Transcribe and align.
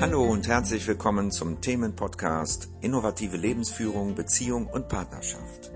Hallo 0.00 0.24
und 0.24 0.48
herzlich 0.48 0.86
willkommen 0.88 1.30
zum 1.30 1.60
Themenpodcast 1.60 2.70
Innovative 2.80 3.36
Lebensführung, 3.36 4.14
Beziehung 4.14 4.66
und 4.66 4.88
Partnerschaft. 4.88 5.70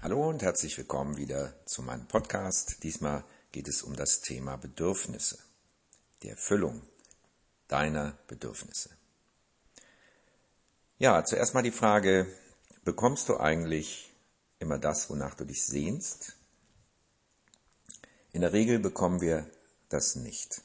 Hallo 0.00 0.30
und 0.30 0.42
herzlich 0.42 0.78
willkommen 0.78 1.18
wieder 1.18 1.52
zu 1.66 1.82
meinem 1.82 2.08
Podcast. 2.08 2.82
Diesmal 2.82 3.24
geht 3.52 3.68
es 3.68 3.82
um 3.82 3.94
das 3.94 4.22
Thema 4.22 4.56
Bedürfnisse, 4.56 5.38
die 6.22 6.30
Erfüllung 6.30 6.80
deiner 7.68 8.16
Bedürfnisse. 8.26 8.88
Ja, 10.96 11.22
zuerst 11.26 11.52
mal 11.52 11.62
die 11.62 11.72
Frage, 11.72 12.26
bekommst 12.84 13.28
du 13.28 13.36
eigentlich 13.36 14.14
immer 14.60 14.78
das, 14.78 15.10
wonach 15.10 15.34
du 15.34 15.44
dich 15.44 15.62
sehnst? 15.62 16.38
In 18.36 18.42
der 18.42 18.52
Regel 18.52 18.78
bekommen 18.78 19.22
wir 19.22 19.50
das 19.88 20.14
nicht. 20.14 20.60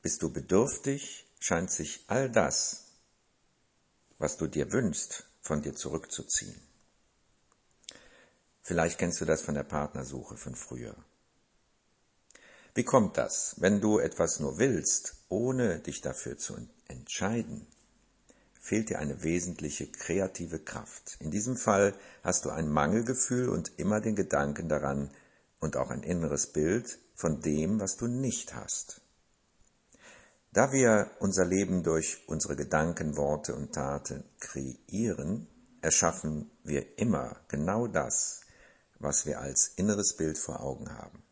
Bist 0.00 0.22
du 0.22 0.32
bedürftig, 0.32 1.26
scheint 1.40 1.72
sich 1.72 2.04
all 2.06 2.30
das, 2.30 2.84
was 4.18 4.36
du 4.36 4.46
dir 4.46 4.70
wünschst, 4.70 5.24
von 5.40 5.60
dir 5.60 5.74
zurückzuziehen. 5.74 6.54
Vielleicht 8.60 8.96
kennst 9.00 9.20
du 9.20 9.24
das 9.24 9.42
von 9.42 9.56
der 9.56 9.64
Partnersuche 9.64 10.36
von 10.36 10.54
früher. 10.54 10.94
Wie 12.74 12.84
kommt 12.84 13.16
das, 13.16 13.56
wenn 13.58 13.80
du 13.80 13.98
etwas 13.98 14.38
nur 14.38 14.56
willst, 14.56 15.16
ohne 15.30 15.80
dich 15.80 16.00
dafür 16.00 16.38
zu 16.38 16.64
entscheiden? 16.86 17.66
Fehlt 18.64 18.90
dir 18.90 19.00
eine 19.00 19.24
wesentliche 19.24 19.88
kreative 19.88 20.60
Kraft. 20.60 21.16
In 21.18 21.32
diesem 21.32 21.56
Fall 21.56 21.94
hast 22.22 22.44
du 22.44 22.50
ein 22.50 22.68
Mangelgefühl 22.68 23.48
und 23.48 23.76
immer 23.76 24.00
den 24.00 24.14
Gedanken 24.14 24.68
daran 24.68 25.10
und 25.58 25.76
auch 25.76 25.90
ein 25.90 26.04
inneres 26.04 26.46
Bild 26.46 27.00
von 27.16 27.40
dem, 27.40 27.80
was 27.80 27.96
du 27.96 28.06
nicht 28.06 28.54
hast. 28.54 29.00
Da 30.52 30.70
wir 30.70 31.10
unser 31.18 31.44
Leben 31.44 31.82
durch 31.82 32.22
unsere 32.28 32.54
Gedanken, 32.54 33.16
Worte 33.16 33.56
und 33.56 33.72
Taten 33.72 34.22
kreieren, 34.38 35.48
erschaffen 35.80 36.48
wir 36.62 37.00
immer 37.00 37.40
genau 37.48 37.88
das, 37.88 38.42
was 39.00 39.26
wir 39.26 39.40
als 39.40 39.72
inneres 39.74 40.16
Bild 40.16 40.38
vor 40.38 40.60
Augen 40.60 40.88
haben. 40.96 41.24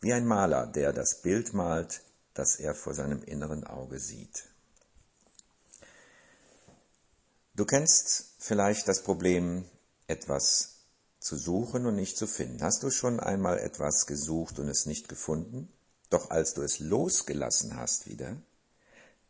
Wie 0.00 0.12
ein 0.12 0.26
Maler, 0.26 0.66
der 0.66 0.92
das 0.92 1.22
Bild 1.22 1.54
malt, 1.54 2.02
das 2.34 2.56
er 2.56 2.74
vor 2.74 2.94
seinem 2.94 3.22
inneren 3.22 3.62
Auge 3.62 4.00
sieht. 4.00 4.53
Du 7.56 7.64
kennst 7.64 8.34
vielleicht 8.38 8.88
das 8.88 9.04
Problem, 9.04 9.64
etwas 10.08 10.86
zu 11.20 11.36
suchen 11.36 11.86
und 11.86 11.94
nicht 11.94 12.18
zu 12.18 12.26
finden. 12.26 12.60
Hast 12.62 12.82
du 12.82 12.90
schon 12.90 13.20
einmal 13.20 13.58
etwas 13.58 14.06
gesucht 14.06 14.58
und 14.58 14.68
es 14.68 14.86
nicht 14.86 15.08
gefunden? 15.08 15.72
Doch 16.10 16.30
als 16.30 16.54
du 16.54 16.62
es 16.62 16.80
losgelassen 16.80 17.76
hast 17.76 18.08
wieder, 18.08 18.36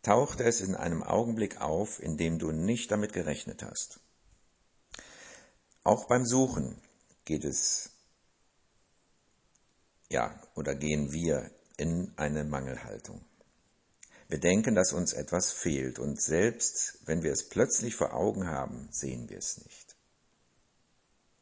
tauchte 0.02 0.44
es 0.44 0.62
in 0.62 0.74
einem 0.74 1.02
Augenblick 1.02 1.60
auf, 1.60 2.02
in 2.02 2.16
dem 2.16 2.38
du 2.38 2.50
nicht 2.50 2.90
damit 2.90 3.12
gerechnet 3.12 3.62
hast. 3.62 4.00
Auch 5.82 6.06
beim 6.06 6.24
Suchen 6.24 6.80
geht 7.26 7.44
es, 7.44 7.90
ja, 10.10 10.34
oder 10.54 10.74
gehen 10.74 11.12
wir 11.12 11.50
in 11.76 12.12
eine 12.16 12.44
Mangelhaltung. 12.44 13.22
Wir 14.28 14.38
denken, 14.38 14.74
dass 14.74 14.92
uns 14.92 15.12
etwas 15.12 15.52
fehlt 15.52 15.98
und 15.98 16.20
selbst 16.20 16.98
wenn 17.04 17.22
wir 17.22 17.32
es 17.32 17.48
plötzlich 17.48 17.94
vor 17.94 18.14
Augen 18.14 18.46
haben, 18.46 18.88
sehen 18.90 19.28
wir 19.28 19.38
es 19.38 19.58
nicht. 19.58 19.96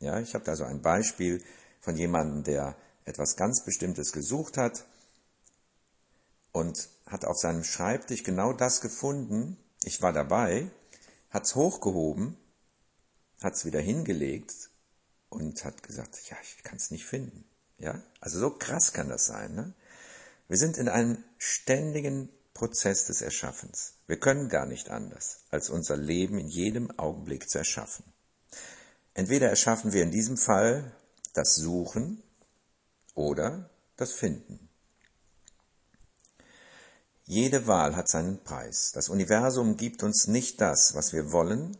Ja, 0.01 0.19
ich 0.19 0.35
habe 0.35 0.45
da 0.45 0.57
so 0.57 0.65
ein 0.65 0.83
Beispiel 0.83 1.43
von 1.81 1.97
jemandem, 1.97 2.43
der 2.43 2.77
etwas 3.05 3.37
ganz 3.37 3.65
Bestimmtes 3.65 4.13
gesucht 4.13 4.57
hat 4.57 4.85
und 6.51 6.89
hat 7.07 7.25
auf 7.25 7.39
seinem 7.39 7.65
Schreibtisch 7.65 8.25
genau 8.25 8.53
das 8.53 8.81
gefunden. 8.81 9.57
Ich 9.85 10.03
war 10.03 10.13
dabei, 10.13 10.71
hat 11.31 11.45
es 11.45 11.55
hochgehoben, 11.55 12.37
hat 13.43 13.55
es 13.55 13.65
wieder 13.65 13.81
hingelegt 13.81 14.71
und 15.29 15.65
hat 15.65 15.83
gesagt, 15.83 16.19
ja, 16.29 16.37
ich 16.43 16.63
kann 16.63 16.77
es 16.77 16.91
nicht 16.91 17.07
finden. 17.07 17.45
Ja, 17.79 18.01
also 18.21 18.39
so 18.39 18.51
krass 18.51 18.93
kann 18.93 19.09
das 19.09 19.27
sein. 19.27 19.55
Ne? 19.55 19.73
Wir 20.49 20.57
sind 20.57 20.79
in 20.79 20.89
einem 20.89 21.23
ständigen 21.39 22.29
Prozess 22.55 23.07
des 23.07 23.23
Erschaffens. 23.23 23.95
Wir 24.07 24.19
können 24.19 24.49
gar 24.49 24.67
nicht 24.67 24.91
anders, 24.91 25.45
als 25.51 25.71
unser 25.71 25.97
Leben 25.97 26.39
in 26.39 26.49
jedem 26.49 26.91
Augenblick 26.99 27.49
zu 27.49 27.59
erschaffen. 27.59 28.05
Entweder 29.15 29.49
erschaffen 29.49 29.93
wir 29.93 30.03
in 30.03 30.11
diesem 30.11 30.37
Fall 30.37 30.93
das 31.35 31.55
Suchen 31.57 32.23
oder 33.15 33.71
das 33.97 34.13
Finden. 34.13 34.69
Jede 37.25 37.67
Wahl 37.67 37.97
hat 37.97 38.09
seinen 38.09 38.43
Preis. 38.43 38.93
Das 38.93 39.09
Universum 39.09 39.77
gibt 39.77 40.03
uns 40.03 40.27
nicht 40.27 40.61
das, 40.61 40.95
was 40.95 41.13
wir 41.13 41.33
wollen, 41.33 41.77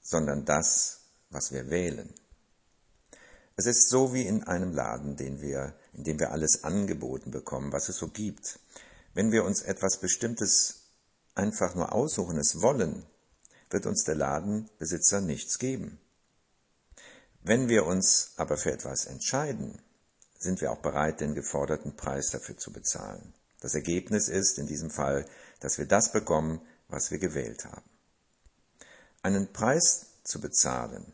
sondern 0.00 0.44
das, 0.44 1.00
was 1.30 1.52
wir 1.52 1.68
wählen. 1.68 2.14
Es 3.56 3.66
ist 3.66 3.88
so 3.88 4.14
wie 4.14 4.22
in 4.22 4.44
einem 4.44 4.72
Laden, 4.72 5.16
den 5.16 5.40
wir, 5.42 5.74
in 5.92 6.04
dem 6.04 6.20
wir 6.20 6.30
alles 6.30 6.62
angeboten 6.62 7.32
bekommen, 7.32 7.72
was 7.72 7.88
es 7.88 7.96
so 7.96 8.08
gibt. 8.08 8.60
Wenn 9.18 9.32
wir 9.32 9.42
uns 9.42 9.62
etwas 9.62 9.98
Bestimmtes 9.98 10.92
einfach 11.34 11.74
nur 11.74 11.92
aussuchen, 11.92 12.38
es 12.38 12.62
wollen, 12.62 13.04
wird 13.68 13.84
uns 13.84 14.04
der 14.04 14.14
Ladenbesitzer 14.14 15.20
nichts 15.20 15.58
geben. 15.58 15.98
Wenn 17.40 17.68
wir 17.68 17.84
uns 17.84 18.34
aber 18.36 18.56
für 18.56 18.70
etwas 18.70 19.06
entscheiden, 19.06 19.82
sind 20.38 20.60
wir 20.60 20.70
auch 20.70 20.82
bereit, 20.82 21.20
den 21.20 21.34
geforderten 21.34 21.96
Preis 21.96 22.30
dafür 22.30 22.58
zu 22.58 22.72
bezahlen. 22.72 23.34
Das 23.58 23.74
Ergebnis 23.74 24.28
ist 24.28 24.56
in 24.56 24.68
diesem 24.68 24.88
Fall, 24.88 25.26
dass 25.58 25.78
wir 25.78 25.86
das 25.86 26.12
bekommen, 26.12 26.60
was 26.86 27.10
wir 27.10 27.18
gewählt 27.18 27.64
haben. 27.64 27.90
Einen 29.22 29.52
Preis 29.52 30.06
zu 30.22 30.40
bezahlen 30.40 31.12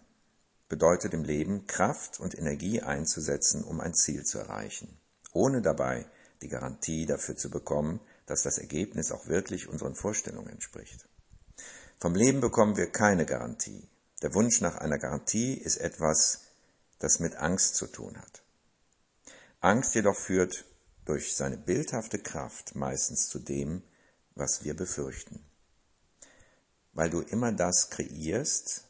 bedeutet 0.68 1.14
im 1.14 1.24
Leben 1.24 1.66
Kraft 1.66 2.20
und 2.20 2.36
Energie 2.36 2.82
einzusetzen, 2.82 3.64
um 3.64 3.80
ein 3.80 3.94
Ziel 3.94 4.24
zu 4.24 4.40
erreichen, 4.40 4.94
ohne 5.32 5.62
dabei 5.62 6.04
die 6.44 6.48
Garantie 6.48 7.06
dafür 7.06 7.36
zu 7.36 7.50
bekommen, 7.50 8.00
dass 8.26 8.42
das 8.42 8.58
Ergebnis 8.58 9.10
auch 9.10 9.26
wirklich 9.26 9.68
unseren 9.68 9.94
Vorstellungen 9.94 10.50
entspricht. 10.50 11.08
Vom 11.98 12.14
Leben 12.14 12.40
bekommen 12.40 12.76
wir 12.76 12.92
keine 12.92 13.26
Garantie. 13.26 13.88
Der 14.22 14.34
Wunsch 14.34 14.60
nach 14.60 14.76
einer 14.76 14.98
Garantie 14.98 15.54
ist 15.54 15.78
etwas, 15.78 16.42
das 16.98 17.18
mit 17.18 17.36
Angst 17.36 17.76
zu 17.76 17.86
tun 17.86 18.16
hat. 18.16 18.42
Angst 19.60 19.94
jedoch 19.94 20.16
führt 20.16 20.64
durch 21.06 21.34
seine 21.34 21.56
bildhafte 21.56 22.18
Kraft 22.18 22.76
meistens 22.76 23.28
zu 23.28 23.38
dem, 23.38 23.82
was 24.34 24.64
wir 24.64 24.74
befürchten. 24.74 25.44
Weil 26.92 27.10
du 27.10 27.20
immer 27.20 27.52
das 27.52 27.90
kreierst, 27.90 28.84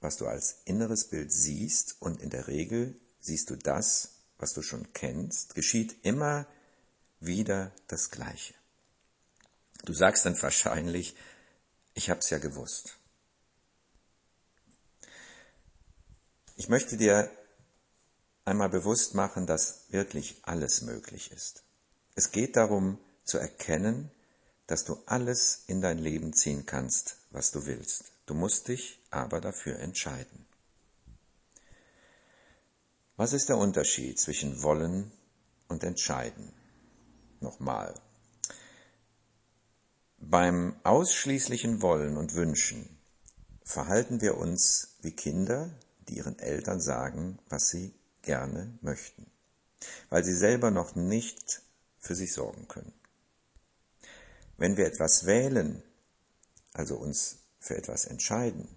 was 0.00 0.16
du 0.16 0.26
als 0.26 0.62
inneres 0.64 1.08
Bild 1.08 1.32
siehst 1.32 1.96
und 2.00 2.20
in 2.20 2.30
der 2.30 2.48
Regel 2.48 3.00
siehst 3.20 3.50
du 3.50 3.56
das, 3.56 4.10
was 4.38 4.52
du 4.52 4.62
schon 4.62 4.92
kennst, 4.92 5.54
geschieht 5.54 6.04
immer 6.04 6.46
wieder 7.20 7.72
das 7.86 8.10
Gleiche. 8.10 8.54
Du 9.84 9.92
sagst 9.92 10.24
dann 10.24 10.40
wahrscheinlich, 10.40 11.16
ich 11.94 12.10
hab's 12.10 12.30
ja 12.30 12.38
gewusst. 12.38 12.98
Ich 16.56 16.68
möchte 16.68 16.96
dir 16.96 17.30
einmal 18.44 18.68
bewusst 18.68 19.14
machen, 19.14 19.46
dass 19.46 19.84
wirklich 19.90 20.40
alles 20.42 20.82
möglich 20.82 21.30
ist. 21.30 21.62
Es 22.14 22.32
geht 22.32 22.56
darum 22.56 22.98
zu 23.24 23.38
erkennen, 23.38 24.10
dass 24.66 24.84
du 24.84 25.00
alles 25.06 25.64
in 25.66 25.80
dein 25.80 25.98
Leben 25.98 26.32
ziehen 26.32 26.66
kannst, 26.66 27.16
was 27.30 27.52
du 27.52 27.66
willst. 27.66 28.04
Du 28.26 28.34
musst 28.34 28.68
dich 28.68 29.00
aber 29.10 29.40
dafür 29.40 29.78
entscheiden. 29.78 30.46
Was 33.16 33.32
ist 33.32 33.48
der 33.48 33.56
Unterschied 33.56 34.18
zwischen 34.20 34.62
wollen 34.62 35.10
und 35.68 35.84
entscheiden? 35.84 36.52
Nochmal. 37.40 37.94
Beim 40.18 40.76
ausschließlichen 40.82 41.80
Wollen 41.80 42.16
und 42.16 42.34
Wünschen 42.34 42.98
verhalten 43.62 44.20
wir 44.20 44.36
uns 44.36 44.96
wie 45.02 45.12
Kinder, 45.12 45.70
die 46.08 46.16
ihren 46.16 46.38
Eltern 46.38 46.80
sagen, 46.80 47.38
was 47.48 47.68
sie 47.68 47.94
gerne 48.22 48.78
möchten, 48.80 49.30
weil 50.10 50.24
sie 50.24 50.34
selber 50.34 50.70
noch 50.70 50.96
nicht 50.96 51.62
für 51.98 52.14
sich 52.14 52.32
sorgen 52.32 52.66
können. 52.66 52.92
Wenn 54.56 54.76
wir 54.76 54.86
etwas 54.86 55.24
wählen, 55.26 55.82
also 56.72 56.96
uns 56.96 57.38
für 57.60 57.76
etwas 57.76 58.04
entscheiden, 58.06 58.68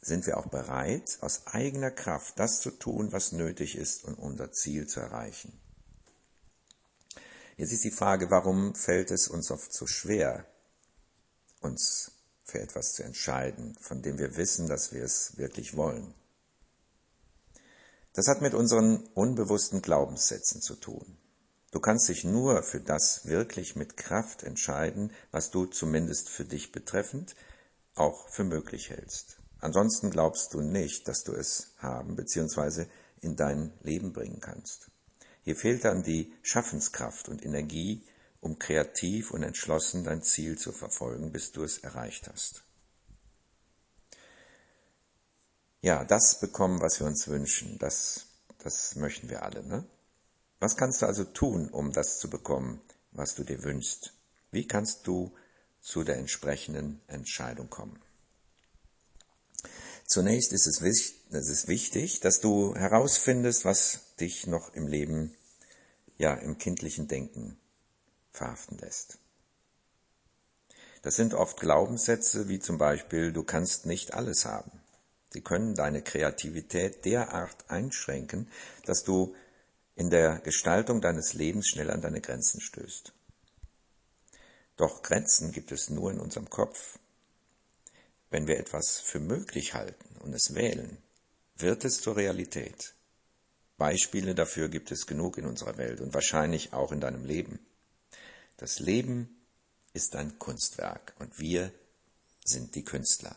sind 0.00 0.26
wir 0.26 0.36
auch 0.36 0.46
bereit, 0.46 1.18
aus 1.22 1.46
eigener 1.46 1.90
Kraft 1.90 2.38
das 2.38 2.60
zu 2.60 2.70
tun, 2.70 3.12
was 3.12 3.32
nötig 3.32 3.76
ist, 3.76 4.04
um 4.04 4.14
unser 4.14 4.52
Ziel 4.52 4.86
zu 4.86 5.00
erreichen. 5.00 5.58
Jetzt 7.58 7.72
ist 7.72 7.82
die 7.82 7.90
Frage, 7.90 8.30
warum 8.30 8.76
fällt 8.76 9.10
es 9.10 9.26
uns 9.26 9.50
oft 9.50 9.72
so 9.72 9.88
schwer, 9.88 10.46
uns 11.60 12.12
für 12.44 12.60
etwas 12.60 12.92
zu 12.92 13.02
entscheiden, 13.02 13.76
von 13.80 14.00
dem 14.00 14.16
wir 14.16 14.36
wissen, 14.36 14.68
dass 14.68 14.92
wir 14.92 15.02
es 15.02 15.36
wirklich 15.38 15.76
wollen. 15.76 16.14
Das 18.12 18.28
hat 18.28 18.42
mit 18.42 18.54
unseren 18.54 19.08
unbewussten 19.08 19.82
Glaubenssätzen 19.82 20.62
zu 20.62 20.76
tun. 20.76 21.18
Du 21.72 21.80
kannst 21.80 22.08
dich 22.08 22.22
nur 22.22 22.62
für 22.62 22.78
das 22.78 23.26
wirklich 23.26 23.74
mit 23.74 23.96
Kraft 23.96 24.44
entscheiden, 24.44 25.12
was 25.32 25.50
du 25.50 25.66
zumindest 25.66 26.28
für 26.28 26.44
dich 26.44 26.70
betreffend 26.70 27.34
auch 27.96 28.28
für 28.28 28.44
möglich 28.44 28.90
hältst. 28.90 29.38
Ansonsten 29.58 30.10
glaubst 30.10 30.54
du 30.54 30.60
nicht, 30.60 31.08
dass 31.08 31.24
du 31.24 31.32
es 31.32 31.74
haben 31.78 32.14
bzw. 32.14 32.86
in 33.20 33.34
dein 33.34 33.72
Leben 33.82 34.12
bringen 34.12 34.38
kannst. 34.40 34.92
Hier 35.48 35.56
fehlt 35.56 35.86
dann 35.86 36.02
die 36.02 36.30
Schaffenskraft 36.42 37.30
und 37.30 37.42
Energie, 37.42 38.02
um 38.42 38.58
kreativ 38.58 39.30
und 39.30 39.42
entschlossen 39.42 40.04
dein 40.04 40.22
Ziel 40.22 40.58
zu 40.58 40.72
verfolgen, 40.72 41.32
bis 41.32 41.52
du 41.52 41.62
es 41.64 41.78
erreicht 41.78 42.28
hast. 42.28 42.64
Ja, 45.80 46.04
das 46.04 46.40
bekommen, 46.40 46.82
was 46.82 47.00
wir 47.00 47.06
uns 47.06 47.28
wünschen, 47.28 47.78
das, 47.78 48.26
das 48.58 48.94
möchten 48.96 49.30
wir 49.30 49.42
alle. 49.42 49.66
Ne? 49.66 49.86
Was 50.58 50.76
kannst 50.76 51.00
du 51.00 51.06
also 51.06 51.24
tun, 51.24 51.70
um 51.70 51.94
das 51.94 52.18
zu 52.18 52.28
bekommen, 52.28 52.82
was 53.12 53.34
du 53.34 53.42
dir 53.42 53.64
wünschst? 53.64 54.12
Wie 54.50 54.66
kannst 54.66 55.06
du 55.06 55.34
zu 55.80 56.04
der 56.04 56.18
entsprechenden 56.18 57.00
Entscheidung 57.06 57.70
kommen? 57.70 57.98
Zunächst 60.08 60.54
ist 60.54 60.66
es, 60.66 61.68
wichtig, 61.68 62.20
dass 62.20 62.40
du 62.40 62.74
herausfindest, 62.74 63.66
was 63.66 64.14
dich 64.18 64.46
noch 64.46 64.72
im 64.72 64.86
Leben, 64.86 65.34
ja, 66.18 66.34
im 66.34 66.58
kindlichen 66.58 67.08
Denken 67.08 67.58
verhaften 68.32 68.78
lässt. 68.78 69.18
Das 71.02 71.16
sind 71.16 71.34
oft 71.34 71.60
Glaubenssätze 71.60 72.48
wie 72.48 72.58
zum 72.58 72.76
Beispiel, 72.76 73.32
du 73.32 73.44
kannst 73.44 73.86
nicht 73.86 74.14
alles 74.14 74.44
haben. 74.44 74.72
Sie 75.30 75.42
können 75.42 75.74
deine 75.74 76.02
Kreativität 76.02 77.04
derart 77.04 77.70
einschränken, 77.70 78.50
dass 78.84 79.04
du 79.04 79.34
in 79.94 80.10
der 80.10 80.38
Gestaltung 80.40 81.00
deines 81.00 81.34
Lebens 81.34 81.68
schnell 81.68 81.90
an 81.90 82.00
deine 82.00 82.20
Grenzen 82.20 82.60
stößt. 82.60 83.12
Doch 84.76 85.02
Grenzen 85.02 85.52
gibt 85.52 85.72
es 85.72 85.90
nur 85.90 86.10
in 86.10 86.20
unserem 86.20 86.48
Kopf. 86.48 86.98
Wenn 88.30 88.46
wir 88.46 88.58
etwas 88.58 89.00
für 89.00 89.20
möglich 89.20 89.74
halten 89.74 90.16
und 90.22 90.32
es 90.34 90.54
wählen, 90.54 90.98
wird 91.56 91.84
es 91.84 92.00
zur 92.00 92.16
Realität. 92.16 92.94
Beispiele 93.78 94.34
dafür 94.34 94.68
gibt 94.68 94.90
es 94.90 95.06
genug 95.06 95.38
in 95.38 95.46
unserer 95.46 95.78
Welt 95.78 96.00
und 96.00 96.12
wahrscheinlich 96.12 96.72
auch 96.72 96.92
in 96.92 97.00
deinem 97.00 97.24
Leben. 97.24 97.60
Das 98.56 98.80
Leben 98.80 99.40
ist 99.92 100.16
ein 100.16 100.38
Kunstwerk 100.38 101.14
und 101.20 101.38
wir 101.38 101.72
sind 102.44 102.74
die 102.74 102.82
Künstler. 102.82 103.36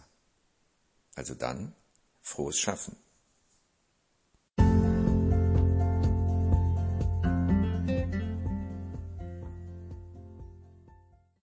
Also 1.15 1.35
dann 1.35 1.75
frohes 2.21 2.59
Schaffen. 2.59 2.97